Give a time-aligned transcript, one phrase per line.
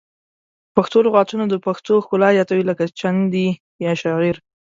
[0.75, 3.47] پښتو لغتونه د پښتو ښکلا زیاتوي لکه چندي
[3.85, 4.35] یا شاعر